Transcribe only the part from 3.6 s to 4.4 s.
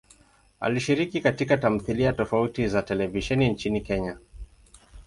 Kenya.